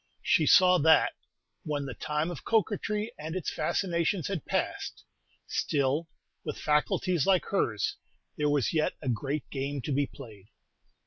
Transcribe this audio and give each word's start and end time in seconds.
She 0.23 0.47
saw 0.47 0.79
that, 0.79 1.11
when 1.61 1.85
the 1.85 1.93
time 1.93 2.31
of 2.31 2.43
coquetry 2.43 3.11
and 3.19 3.35
its 3.35 3.53
fascinations 3.53 4.29
has 4.29 4.39
passed, 4.47 5.03
still, 5.45 6.07
with 6.43 6.57
faculties 6.57 7.27
like 7.27 7.45
hers, 7.45 7.97
there 8.35 8.49
was 8.49 8.73
yet 8.73 8.93
a 9.03 9.09
great 9.09 9.47
game 9.51 9.79
to 9.83 9.91
be 9.91 10.07
played. 10.07 10.47